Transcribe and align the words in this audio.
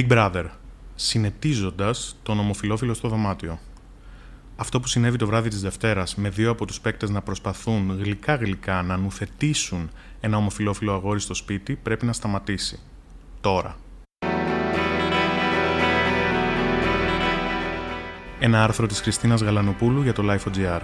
Big 0.00 0.08
Brother. 0.08 0.44
Συνετίζοντας 0.94 2.16
τον 2.22 2.38
ομοφυλόφιλο 2.38 2.94
στο 2.94 3.08
δωμάτιο. 3.08 3.58
Αυτό 4.56 4.80
που 4.80 4.86
συνέβη 4.86 5.16
το 5.16 5.26
βράδυ 5.26 5.48
της 5.48 5.60
Δευτέρας 5.60 6.14
με 6.14 6.28
δύο 6.28 6.50
από 6.50 6.66
τους 6.66 6.80
παίκτες 6.80 7.10
να 7.10 7.22
προσπαθούν 7.22 7.98
γλυκά-γλυκά 8.02 8.82
να 8.82 8.96
νουθετήσουν 8.96 9.90
ένα 10.20 10.36
ομοφυλόφιλο 10.36 10.92
αγόρι 10.92 11.20
στο 11.20 11.34
σπίτι 11.34 11.76
πρέπει 11.76 12.06
να 12.06 12.12
σταματήσει. 12.12 12.78
Τώρα. 13.40 13.76
Ένα 18.38 18.62
άρθρο 18.64 18.86
της 18.86 19.00
Χριστίνας 19.00 19.42
Γαλανοπούλου 19.42 20.02
για 20.02 20.12
το 20.12 20.22
Life.gr. 20.30 20.80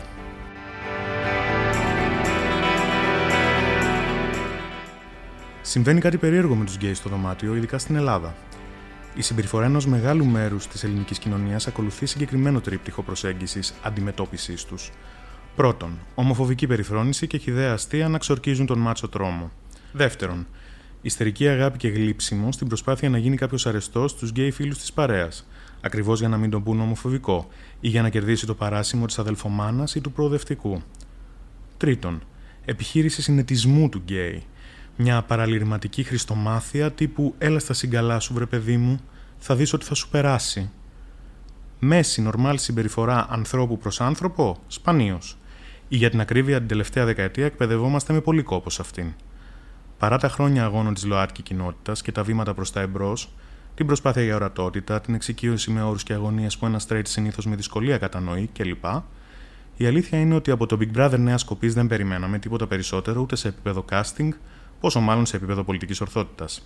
Συμβαίνει 5.63 6.01
κάτι 6.01 6.17
περίεργο 6.17 6.55
με 6.55 6.65
τους 6.65 6.77
gays 6.77 6.99
στο 6.99 7.09
δωμάτιο, 7.09 7.55
ειδικά 7.55 7.79
στην 7.79 7.97
Ελλάδα. 7.97 8.35
Η 9.15 9.23
συμπεριφορά 9.23 9.65
ενός 9.65 9.87
μεγάλου 9.87 10.25
μέρους 10.25 10.67
της 10.67 10.85
ελληνικής 10.85 11.19
κοινωνίας 11.19 11.67
ακολουθεί 11.67 12.07
συγκεκριμένο 12.07 12.61
τρίπτυχο 12.61 13.03
προσέγγισης 13.03 13.75
αντιμετώπισης 13.83 14.65
τους. 14.65 14.91
Πρώτον, 15.57 15.99
ομοφοβική 16.15 16.67
περιφρόνηση 16.67 17.27
και 17.27 17.39
χυδαία 17.39 17.73
αστεία 17.73 18.09
να 18.09 18.19
ξορκίζουν 18.19 18.67
τον 18.67 18.79
μάτσο 18.79 19.09
τρόμο. 19.09 19.51
Δεύτερον, 19.93 20.47
ιστερική 21.03 21.49
αγάπη 21.49 21.79
και 21.79 21.89
γλύψιμο 21.89 22.53
στην 22.53 22.67
προσπάθεια 22.67 23.09
να 23.09 23.19
γίνει 23.19 23.37
κάποιος 23.37 23.67
αρεστός 23.67 24.11
στους 24.11 24.31
γκέι 24.31 24.51
φίλους 24.51 24.79
της 24.79 24.93
παρέας, 24.93 25.47
ακριβώς 25.81 26.19
για 26.19 26.29
να 26.29 26.37
μην 26.37 26.51
τον 26.51 26.63
πουν 26.63 26.81
ομοφοβικό 26.81 27.49
ή 27.81 27.89
για 27.89 28.03
να 28.03 28.09
κερδίσει 28.09 28.47
το 28.47 28.55
παράσημο 28.55 29.07
της 29.07 29.19
αδελφομάνας 29.19 29.95
ή 29.95 30.01
του 30.01 30.13
προοδευτικού. 30.13 30.83
Τρίτον, 31.77 32.23
επιχείρηση 32.65 33.23
συνετισμού 33.23 33.89
του 33.89 34.03
γκέι, 34.05 34.43
μια 34.97 35.23
παραλυρηματική 35.23 36.03
χριστομάθεια 36.03 36.93
τύπου 36.93 37.35
«Έλα 37.39 37.59
στα 37.59 37.73
συγκαλά 37.73 38.19
σου 38.19 38.35
βρε 38.35 38.47
παιδί 38.47 38.77
μου, 38.77 39.01
θα 39.39 39.57
δεις 39.57 39.73
ότι 39.73 39.85
θα 39.85 39.95
σου 39.95 40.09
περάσει». 40.09 40.71
Μέση 41.79 42.23
νορμάλ 42.23 42.59
συμπεριφορά 42.59 43.27
ανθρώπου 43.31 43.79
προς 43.79 44.01
άνθρωπο, 44.01 44.59
σπανίως. 44.67 45.37
Ή 45.89 45.97
για 45.97 46.11
την 46.11 46.21
ακρίβεια 46.21 46.59
την 46.59 46.69
τελευταία 46.69 47.05
δεκαετία 47.05 47.45
εκπαιδευόμαστε 47.45 48.13
με 48.13 48.21
πολύ 48.21 48.43
κόπος 48.43 48.75
σε 48.75 48.83
αυτήν. 48.83 49.13
Παρά 49.99 50.19
τα 50.19 50.29
χρόνια 50.29 50.65
αγώνων 50.65 50.95
της 50.95 51.05
ΛΟΑΤΚΙ 51.05 51.43
κοινότητας 51.43 52.03
και 52.03 52.13
τα 52.13 52.23
βήματα 52.23 52.55
προς 52.55 52.73
τα 52.73 52.81
εμπρός, 52.81 53.33
την 53.75 53.87
προσπάθεια 53.87 54.23
για 54.23 54.35
ορατότητα, 54.35 55.01
την 55.01 55.15
εξοικείωση 55.15 55.71
με 55.71 55.83
όρους 55.83 56.03
και 56.03 56.13
αγωνίες 56.13 56.57
που 56.57 56.67
ένα 56.67 56.81
straight 56.89 57.07
συνήθως 57.07 57.47
με 57.47 57.57
δυσκολία 57.57 57.99
κατανοεί 57.99 58.51
κλπ. 58.53 58.85
Η 59.77 59.87
αλήθεια 59.87 60.19
είναι 60.19 60.35
ότι 60.35 60.51
από 60.51 60.67
το 60.67 60.79
Big 60.81 60.97
Brother 60.97 61.19
Νέα 61.19 61.39
Σκοπής 61.39 61.75
δεν 61.75 61.87
περιμέναμε 61.87 62.39
τίποτα 62.39 62.67
περισσότερο 62.67 63.21
ούτε 63.21 63.37
σε 63.37 63.49
επίπεδο 63.49 63.85
casting, 63.91 64.29
πόσο 64.83 65.01
μάλλον 65.01 65.27
σε 65.27 65.37
επίπεδο 65.37 65.65
πολιτικής 65.65 66.01
ορθότητας. 66.01 66.63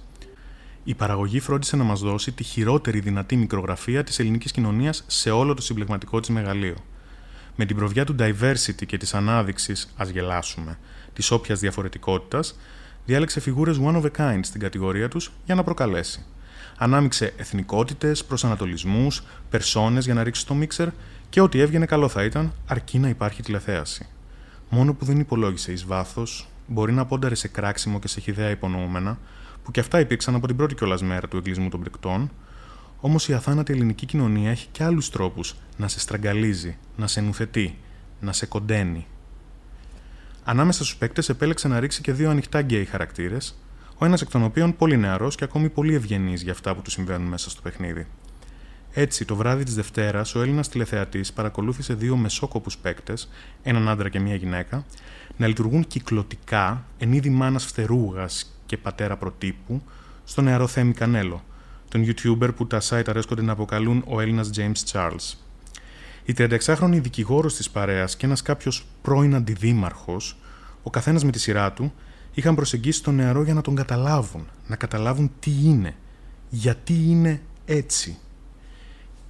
Η 0.84 0.94
παραγωγή 0.94 1.40
φρόντισε 1.40 1.76
να 1.76 1.84
μας 1.84 2.00
δώσει 2.00 2.32
τη 2.32 2.42
χειρότερη 2.42 3.00
δυνατή 3.00 3.36
μικρογραφία 3.36 4.04
της 4.04 4.18
ελληνικής 4.18 4.52
κοινωνίας 4.52 5.04
σε 5.06 5.30
όλο 5.30 5.54
το 5.54 5.62
συμπλεγματικό 5.62 6.20
της 6.20 6.28
μεγαλείο. 6.28 6.76
Με 7.56 7.64
την 7.64 7.76
προβιά 7.76 8.04
του 8.04 8.16
diversity 8.18 8.86
και 8.86 8.96
της 8.96 9.14
ανάδειξης, 9.14 9.92
ας 9.96 10.08
γελάσουμε, 10.08 10.78
της 11.12 11.30
όποιας 11.30 11.60
διαφορετικότητας, 11.60 12.58
διάλεξε 13.04 13.40
φιγούρες 13.40 13.80
one 13.82 14.02
of 14.02 14.02
a 14.02 14.10
kind 14.16 14.40
στην 14.42 14.60
κατηγορία 14.60 15.08
τους 15.08 15.32
για 15.44 15.54
να 15.54 15.64
προκαλέσει. 15.64 16.24
Ανάμειξε 16.76 17.34
εθνικότητες, 17.36 18.24
προσανατολισμούς, 18.24 19.22
περσόνες 19.50 20.04
για 20.04 20.14
να 20.14 20.22
ρίξει 20.22 20.46
το 20.46 20.54
μίξερ 20.54 20.88
και 21.28 21.40
ό,τι 21.40 21.60
έβγαινε 21.60 21.86
καλό 21.86 22.08
θα 22.08 22.24
ήταν, 22.24 22.52
αρκεί 22.66 22.98
να 22.98 23.08
υπάρχει 23.08 23.42
τηλεθέαση. 23.42 24.06
Μόνο 24.68 24.94
που 24.94 25.04
δεν 25.04 25.20
υπολόγισε 25.20 25.72
εις 25.72 25.84
βάθος 25.84 26.48
μπορεί 26.66 26.92
να 26.92 27.06
πόνταρε 27.06 27.34
σε 27.34 27.48
κράξιμο 27.48 27.98
και 27.98 28.08
σε 28.08 28.20
χιδέα 28.20 28.50
υπονοούμενα, 28.50 29.18
που 29.62 29.70
κι 29.70 29.80
αυτά 29.80 30.00
υπήρξαν 30.00 30.34
από 30.34 30.46
την 30.46 30.56
πρώτη 30.56 30.74
κιόλας 30.74 31.02
μέρα 31.02 31.28
του 31.28 31.36
εγκλισμού 31.36 31.68
των 31.68 31.80
πρικτών, 31.80 32.30
όμως 33.00 33.28
η 33.28 33.32
αθάνατη 33.32 33.72
ελληνική 33.72 34.06
κοινωνία 34.06 34.50
έχει 34.50 34.68
και 34.72 34.84
άλλους 34.84 35.10
τρόπους 35.10 35.56
να 35.76 35.88
σε 35.88 36.00
στραγγαλίζει, 36.00 36.76
να 36.96 37.06
σε 37.06 37.20
νουθετεί, 37.20 37.78
να 38.20 38.32
σε 38.32 38.46
κοντένει. 38.46 39.06
Ανάμεσα 40.44 40.84
στους 40.84 40.96
παίκτες 40.96 41.28
επέλεξε 41.28 41.68
να 41.68 41.80
ρίξει 41.80 42.00
και 42.00 42.12
δύο 42.12 42.30
ανοιχτά 42.30 42.60
γκέι 42.60 42.84
χαρακτήρες, 42.84 43.58
ο 43.98 44.04
ένας 44.04 44.22
εκ 44.22 44.30
των 44.30 44.42
οποίων 44.42 44.76
πολύ 44.76 44.96
νεαρός 44.96 45.34
και 45.34 45.44
ακόμη 45.44 45.68
πολύ 45.68 45.94
ευγενής 45.94 46.42
για 46.42 46.52
αυτά 46.52 46.74
που 46.74 46.82
του 46.82 46.90
συμβαίνουν 46.90 47.28
μέσα 47.28 47.50
στο 47.50 47.62
παιχνίδι. 47.62 48.06
Έτσι, 48.98 49.24
το 49.24 49.36
βράδυ 49.36 49.64
της 49.64 49.74
Δευτέρας, 49.74 50.34
ο 50.34 50.42
Έλληνας 50.42 50.68
τηλεθεατής 50.68 51.32
παρακολούθησε 51.32 51.94
δύο 51.94 52.16
μεσόκοπους 52.16 52.78
παίκτες, 52.78 53.28
έναν 53.62 53.88
άντρα 53.88 54.08
και 54.08 54.20
μία 54.20 54.34
γυναίκα, 54.34 54.84
να 55.36 55.46
λειτουργούν 55.46 55.86
κυκλωτικά 55.86 56.84
εν 56.98 57.12
είδη 57.12 57.30
μάνας 57.30 57.64
φτερούγα 57.64 58.28
και 58.66 58.76
πατέρα 58.76 59.16
προτύπου 59.16 59.82
στο 60.24 60.42
νεαρό 60.42 60.66
Θέμη 60.66 60.92
Κανέλο, 60.92 61.44
τον 61.88 62.04
YouTuber 62.06 62.48
που 62.56 62.66
τα 62.66 62.80
site 62.88 63.08
αρέσκονται 63.08 63.42
να 63.42 63.52
αποκαλούν 63.52 64.04
ο 64.06 64.20
Έλληνας 64.20 64.50
James 64.56 64.92
Charles. 64.92 65.34
Η 66.24 66.34
36χρονη 66.36 66.98
δικηγόρος 67.02 67.56
της 67.56 67.70
παρέας 67.70 68.16
και 68.16 68.26
ένας 68.26 68.42
κάποιος 68.42 68.86
πρώην 69.02 69.34
αντιδήμαρχος, 69.34 70.36
ο 70.82 70.90
καθένας 70.90 71.24
με 71.24 71.30
τη 71.30 71.38
σειρά 71.38 71.72
του, 71.72 71.92
είχαν 72.34 72.54
προσεγγίσει 72.54 73.02
τον 73.02 73.14
νεαρό 73.14 73.42
για 73.42 73.54
να 73.54 73.60
τον 73.60 73.74
καταλάβουν, 73.74 74.48
να 74.66 74.76
καταλάβουν 74.76 75.32
τι 75.38 75.50
είναι, 75.64 75.94
γιατί 76.48 76.94
είναι 76.94 77.42
έτσι. 77.64 78.18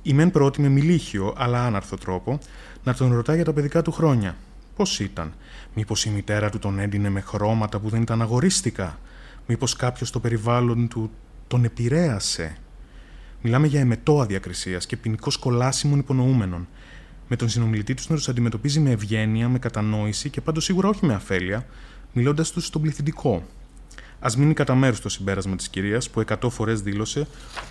Η 0.09 0.13
μεν 0.13 0.31
πρώτη 0.31 0.61
με 0.61 0.69
μιλίχιο, 0.69 1.35
αλλά 1.37 1.65
άναρθο 1.65 1.97
τρόπο, 1.97 2.39
να 2.85 2.95
τον 2.95 3.15
ρωτά 3.15 3.35
για 3.35 3.45
τα 3.45 3.53
παιδικά 3.53 3.83
του 3.83 3.93
χρόνια. 3.93 4.37
Πώς 4.77 5.01
ήταν, 5.01 5.33
Μήπως 5.75 6.05
η 6.05 6.11
μητέρα 6.11 6.51
του 6.51 6.59
τον 6.59 6.79
έντυνε 6.79 7.09
με 7.09 7.21
χρώματα 7.21 7.79
που 7.79 7.89
δεν 7.89 8.03
ήταν 8.03 8.23
αγορίστικα, 8.23 8.99
Μήπως 9.47 9.77
κάποιος 9.77 10.09
στο 10.09 10.21
περιβάλλον 10.21 10.89
του 10.89 11.11
τον 11.47 11.65
επηρέασε; 11.65 12.57
Μιλάμε 13.43 13.67
για 13.67 13.81
εμετό 13.81 14.21
αδιακρισίας 14.21 14.87
και 14.87 14.97
ποινικό 14.97 15.31
κολάσιμων 15.41 15.99
υπονοούμενων. 15.99 16.69
Με 17.29 17.37
τον 17.37 17.49
συνομιλητή 17.49 17.95
τους 17.95 18.09
να 18.09 18.17
τους 18.17 18.29
αντιμετωπίζει 18.29 18.81
με 18.81 18.91
ευγένεια, 18.91 19.49
με 19.49 19.59
κατανόηση 19.59 20.31
και 20.31 20.41
πάντως 20.41 20.65
σίγουρα 20.65 20.89
όχι 20.89 21.07
με 21.07 21.15
αφέλεια, 21.15 21.67
μιλώντας 22.13 22.51
τους 22.51 22.67
στον 22.67 22.83
πληθυντικό. 22.83 23.47
Α 24.21 24.31
μείνει 24.37 24.55
κατά 24.55 24.75
μέρους 24.75 25.01
το 25.01 25.09
συμπέρασμα 25.09 25.57
της 25.57 25.69
κυρίας, 25.69 26.11
που 26.11 26.21
εκατό 26.21 26.51
φορές 26.51 26.81
δήλωσε 26.81 27.27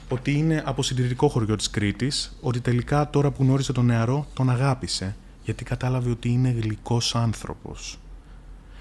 ότι 0.09 0.31
είναι 0.31 0.63
από 0.65 0.83
συντηρητικό 0.83 1.27
χωριό 1.27 1.55
της 1.55 1.69
Κρήτης, 1.69 2.37
ότι 2.41 2.59
τελικά 2.59 3.09
τώρα 3.09 3.31
που 3.31 3.43
γνώρισε 3.43 3.73
τον 3.73 3.85
νεαρό 3.85 4.27
τον 4.33 4.49
αγάπησε, 4.49 5.15
γιατί 5.43 5.63
κατάλαβε 5.63 6.09
ότι 6.09 6.29
είναι 6.29 6.49
γλυκός 6.49 7.15
άνθρωπος. 7.15 7.99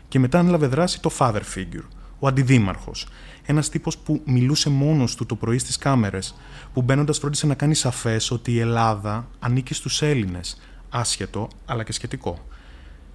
Και 0.08 0.18
μετά 0.18 0.38
ανέλαβε 0.38 0.66
δράση 0.66 1.00
το 1.00 1.10
father 1.18 1.42
figure, 1.54 1.86
ο 2.18 2.26
αντιδήμαρχος. 2.26 3.08
Ένας 3.46 3.68
τύπος 3.68 3.98
που 3.98 4.22
μιλούσε 4.24 4.70
μόνος 4.70 5.14
του 5.14 5.26
το 5.26 5.34
πρωί 5.34 5.58
στις 5.58 5.78
κάμερες, 5.78 6.34
που 6.72 6.82
μπαίνοντας 6.82 7.18
φρόντισε 7.18 7.46
να 7.46 7.54
κάνει 7.54 7.74
σαφές 7.74 8.30
ότι 8.30 8.52
η 8.52 8.58
Ελλάδα 8.58 9.28
ανήκει 9.38 9.74
στους 9.74 10.02
Έλληνες, 10.02 10.60
άσχετο 10.88 11.48
αλλά 11.66 11.84
και 11.84 11.92
σχετικό 11.92 12.38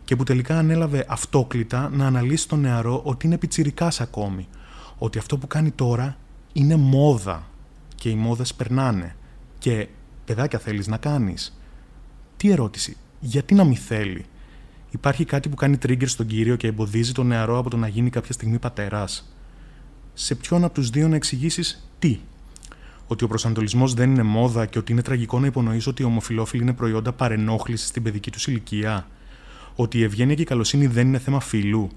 και 0.10 0.16
που 0.16 0.24
τελικά 0.24 0.58
ανέλαβε 0.58 1.06
αυτόκλητα 1.08 1.90
να 1.90 2.06
αναλύσει 2.06 2.48
τον 2.48 2.60
νεαρό 2.60 3.02
ότι 3.04 3.26
είναι 3.26 3.38
πιτσιρικάς 3.38 4.02
ακόμη, 4.02 4.48
ότι 4.98 5.18
αυτό 5.18 5.38
που 5.38 5.48
κάνει 5.48 5.72
τώρα 5.72 6.18
είναι 6.54 6.76
μόδα 6.76 7.48
και 7.96 8.10
οι 8.10 8.16
μόδες 8.16 8.54
περνάνε 8.54 9.16
και 9.60 9.88
παιδάκια 10.26 10.60
θέλεις 10.60 10.88
να 10.88 10.98
κάνεις; 10.98 11.60
Τι 12.38 12.50
ερώτηση, 12.50 12.98
γιατί 13.20 13.54
να 13.54 13.64
μην 13.64 13.76
θέλει; 13.76 14.26
Υπάρχει 14.90 15.26
κάτι 15.26 15.50
που 15.50 15.56
κάνει 15.56 15.78
trigger 15.86 16.08
στον 16.08 16.26
κύριο 16.26 16.56
και 16.56 16.68
εμποδίζει 16.68 17.12
τον 17.12 17.28
νεαρό 17.28 17.58
από 17.58 17.70
το 17.70 17.78
να 17.78 17.88
γίνει 17.88 18.10
κάποια 18.10 18.34
στιγμή 18.34 18.60
πατεράς. 18.60 19.34
Σε 20.14 20.36
ποιον 20.36 20.64
από 20.64 20.74
τους 20.74 20.90
δύο 20.90 21.08
να 21.08 21.16
εξηγήσεις 21.16 21.90
τι; 22.00 22.20
Ότι 23.08 23.24
ο 23.24 23.28
προσανατολισμός 23.28 23.94
δεν 23.94 24.10
είναι 24.12 24.24
μόδα 24.24 24.66
και 24.66 24.78
ότι 24.78 24.92
είναι 24.92 25.02
τραγικό 25.02 25.40
να 25.40 25.48
υπονοήσει 25.48 25.90
ότι 25.90 26.02
οι 26.02 26.06
ομοφυλόφιλοι 26.06 26.62
είναι 26.62 26.74
προϊόντα 26.74 27.14
παρενόχλησης 27.14 27.88
στην 27.88 28.04
παιδική 28.04 28.32
τους 28.32 28.48
ηλικία; 28.48 29.08
Ότι 29.82 29.98
η 29.98 30.04
ευγένεια 30.04 30.36
και 30.36 30.42
η 30.42 30.46
καλοσύνη 30.46 30.88
δεν 30.88 31.08
είναι 31.08 31.20
θέμα 31.20 31.40
φιλού. 31.40 31.90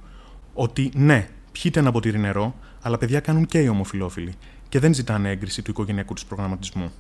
Ότι 0.55 0.91
ναι, 0.95 1.29
πιείτε 1.53 1.81
ένα 1.81 1.93
ποτήρι 1.93 2.19
νερό, 2.19 2.55
αλλά 2.83 2.99
παιδιά 2.99 3.21
κάνουν 3.21 3.47
και 3.47 3.59
οι 3.59 3.69
ομοφυλόφιλοι 3.69 4.35
και 4.69 4.79
δεν 4.79 4.95
ζητάνε 4.95 5.31
έγκριση 5.31 5.63
του 5.63 5.71
οικογενειακού 5.71 6.15
τους 6.15 6.25
προγραμματισμού. 6.25 6.93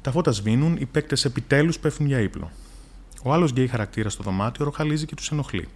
Τα 0.00 0.10
φώτα 0.10 0.32
σβήνουν, 0.32 0.76
οι 0.76 0.86
παίκτες 0.86 1.24
επιτέλους 1.24 1.78
πέφτουν 1.78 2.06
για 2.06 2.20
ύπνο. 2.20 2.50
Ο 3.22 3.32
άλλος 3.32 3.50
γκέι 3.50 3.66
χαρακτήρας 3.66 4.12
στο 4.12 4.22
δωμάτιο 4.22 4.64
ροχαλίζει 4.64 5.06
και 5.06 5.14
τους 5.14 5.30
ενοχλεί. 5.30 5.68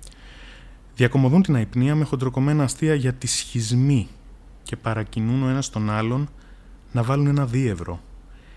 Διακομωδούν 0.94 1.42
την 1.42 1.54
αϊπνία 1.54 1.94
με 1.94 2.04
χοντροκομμένα 2.04 2.62
αστεία 2.62 2.94
για 2.94 3.12
τη 3.12 3.26
σχισμή 3.26 4.08
και 4.62 4.76
παρακινούν 4.76 5.42
ο 5.42 5.48
ένας 5.48 5.70
τον 5.70 5.90
άλλον 5.90 6.28
να 6.92 7.02
βάλουν 7.02 7.26
ένα 7.26 7.46
δίευρο. 7.46 8.00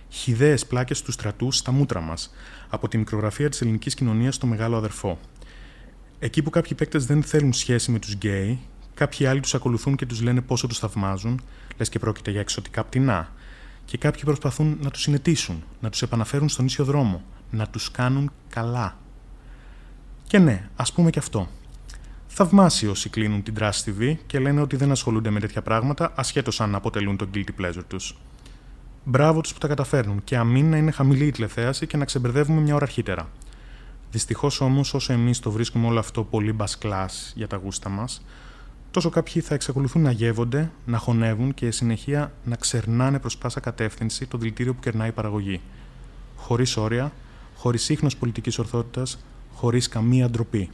Χιδαίε 0.09 0.57
πλάκες 0.67 1.01
του 1.01 1.11
στρατούς 1.11 1.57
στα 1.57 1.71
μούτρα 1.71 2.01
μας, 2.01 2.33
από 2.69 2.87
τη 2.87 2.97
μικρογραφία 2.97 3.49
της 3.49 3.61
ελληνικής 3.61 3.95
κοινωνίας 3.95 4.35
στο 4.35 4.47
μεγάλο 4.47 4.77
αδερφό. 4.77 5.19
Εκεί 6.23 6.41
που 6.41 6.49
κάποιοι 6.49 6.77
παίκτες 6.77 7.05
δεν 7.05 7.23
θέλουν 7.23 7.53
σχέση 7.53 7.91
με 7.91 7.99
τους 7.99 8.13
γκέι, 8.13 8.59
κάποιοι 8.93 9.25
άλλοι 9.25 9.39
τους 9.39 9.53
ακολουθούν 9.53 9.95
και 9.95 10.05
τους 10.05 10.21
λένε 10.21 10.41
πόσο 10.41 10.67
τους 10.67 10.79
θαυμάζουν, 10.79 11.41
λες 11.77 11.89
και 11.89 11.99
πρόκειται 11.99 12.31
για 12.31 12.39
εξωτικά 12.39 12.83
πτηνά, 12.83 13.31
και 13.85 13.97
κάποιοι 13.97 14.21
προσπαθούν 14.23 14.77
να 14.81 14.89
τους 14.89 15.01
συνετίσουν, 15.01 15.63
να 15.79 15.89
τους 15.89 16.01
επαναφέρουν 16.01 16.49
στον 16.49 16.65
ίσιο 16.65 16.83
δρόμο, 16.83 17.23
να 17.51 17.67
τους 17.67 17.91
κάνουν 17.91 18.31
καλά. 18.49 18.97
Και 20.27 20.39
ναι, 20.39 20.69
ας 20.75 20.93
πούμε 20.93 21.09
και 21.09 21.19
αυτό. 21.19 21.47
Θαυμάσιοι 22.27 22.89
όσοι 22.91 23.09
κλείνουν 23.09 23.43
την 23.43 23.53
Trust 23.59 23.83
TV 23.85 24.15
και 24.25 24.39
λένε 24.39 24.61
ότι 24.61 24.75
δεν 24.75 24.91
ασχολούνται 24.91 25.29
με 25.29 25.39
τέτοια 25.39 25.61
πράγματα, 25.61 26.11
ασχέτως 26.15 26.61
αν 26.61 26.75
αποτελούν 26.75 27.17
το 27.17 27.27
guilty 27.33 27.61
pleasure 27.61 27.83
τους. 27.87 28.17
Μπράβο 29.03 29.41
τους 29.41 29.53
που 29.53 29.59
τα 29.59 29.67
καταφέρνουν 29.67 30.23
και 30.23 30.37
αμήν 30.37 30.69
να 30.69 30.77
είναι 30.77 30.91
χαμηλή 30.91 31.25
η 31.25 31.31
τηλεθέαση 31.31 31.87
και 31.87 31.97
να 31.97 32.05
ξεμπερδεύουμε 32.05 32.61
μια 32.61 32.75
ώρα 32.75 32.83
αρχίτερα. 32.83 33.29
Δυστυχώς 34.13 34.61
όμως, 34.61 34.93
όσο 34.93 35.13
εμείς 35.13 35.39
το 35.39 35.51
βρίσκουμε 35.51 35.87
όλο 35.87 35.99
αυτό 35.99 36.23
πολύ 36.23 36.53
μπας 36.53 36.77
για 37.35 37.47
τα 37.47 37.57
γούστα 37.57 37.89
μας, 37.89 38.25
τόσο 38.91 39.09
κάποιοι 39.09 39.41
θα 39.41 39.53
εξακολουθούν 39.53 40.01
να 40.01 40.11
γεύονται, 40.11 40.71
να 40.85 40.97
χωνεύουν 40.97 41.53
και 41.53 41.71
συνεχεία 41.71 42.31
να 42.43 42.55
ξερνάνε 42.55 43.19
προς 43.19 43.37
πάσα 43.37 43.59
κατεύθυνση 43.59 44.25
το 44.25 44.37
δηλητήριο 44.37 44.73
που 44.73 44.79
κερνάει 44.79 45.09
η 45.09 45.11
παραγωγή. 45.11 45.61
Χωρίς 46.35 46.77
όρια, 46.77 47.11
χωρίς 47.55 47.89
ίχνος 47.89 48.17
πολιτικής 48.17 48.59
ορθότητας, 48.59 49.23
χωρίς 49.53 49.87
καμία 49.87 50.29
ντροπή. 50.29 50.69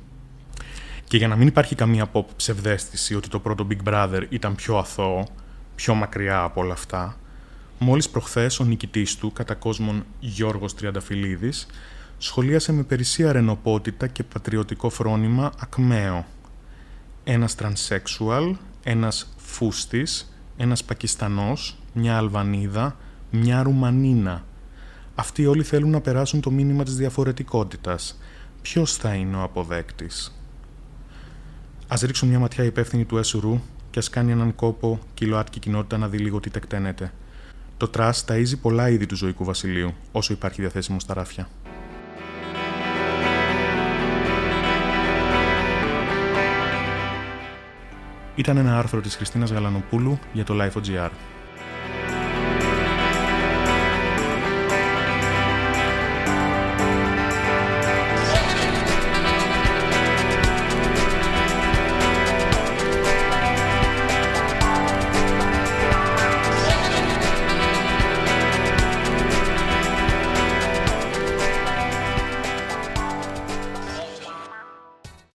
Και 1.03 1.17
για 1.17 1.27
να 1.27 1.35
μην 1.35 1.47
υπάρχει 1.47 1.75
καμία 1.75 2.11
pop 2.13 2.23
ψευδέστηση 2.35 3.15
ότι 3.15 3.29
το 3.29 3.39
πρώτο 3.39 3.67
Big 3.69 3.89
Brother 3.89 4.21
ήταν 4.29 4.55
πιο 4.55 4.77
αθώο, 4.77 5.27
πιο 5.75 5.93
μακριά 5.93 6.41
από 6.41 6.61
όλα 6.61 6.73
αυτά, 6.73 7.17
μόλις 7.79 8.09
προχθές 8.09 8.59
ο 8.59 8.63
νικητής 8.63 9.15
του, 9.15 9.31
κατά 9.31 9.53
κόσμον 9.53 10.05
Γιώργος 10.19 10.75
Τριανταφυλλίδης, 10.75 11.67
σχολίασε 12.21 12.71
με 12.71 12.83
περισσία 12.83 13.31
ρενοπότητα 13.31 14.07
και 14.07 14.23
πατριωτικό 14.23 14.89
φρόνημα 14.89 15.51
ακμαίο. 15.59 16.25
Ένας 17.23 17.55
τρανσέξουαλ, 17.55 18.55
ένας 18.83 19.33
φούστης, 19.37 20.33
ένας 20.57 20.83
Πακιστανός, 20.83 21.77
μια 21.93 22.17
Αλβανίδα, 22.17 22.95
μια 23.31 23.63
Ρουμανίνα. 23.63 24.43
Αυτοί 25.15 25.45
όλοι 25.45 25.63
θέλουν 25.63 25.89
να 25.89 26.01
περάσουν 26.01 26.41
το 26.41 26.51
μήνυμα 26.51 26.83
της 26.83 26.95
διαφορετικότητας. 26.95 28.19
Ποιος 28.61 28.95
θα 28.95 29.13
είναι 29.13 29.35
ο 29.35 29.41
αποδέκτης; 29.41 30.41
Ας 31.87 32.01
ρίξουν 32.01 32.29
μια 32.29 32.39
ματιά 32.39 32.63
υπεύθυνοι 32.63 33.05
του 33.05 33.17
ΕΣΡ 33.17 33.61
και 33.89 33.99
ας 33.99 34.09
κάνει 34.09 34.31
έναν 34.31 34.55
κόπο 34.55 34.99
κι 35.13 35.24
η 35.24 35.29
ΛΟΑΤΚΙ 35.29 35.59
κοινότητα 35.59 35.97
να 35.97 36.07
δει 36.07 36.17
λίγο 36.17 36.39
τι 36.39 36.49
τεκταίνεται. 36.49 37.13
Το 37.77 37.87
trash 37.87 38.25
ταΐζει 38.27 38.59
πολλά 38.61 38.89
είδη 38.89 39.05
του 39.05 39.15
ζωικού 39.15 39.43
βασιλείου, 39.43 39.93
όσο 40.11 40.33
υπάρχει 40.33 40.61
διαθέσιμο 40.61 40.99
στα 40.99 41.13
ράφια. 41.13 41.47
Ήταν 48.39 48.57
ένα 48.57 48.77
άρθρο 48.77 49.01
της 49.01 49.15
Χριστίνας 49.15 49.51
Γαλανοπούλου 49.51 50.19
για 50.33 50.43
το 50.43 50.55
Lifo.gr. 50.61 51.09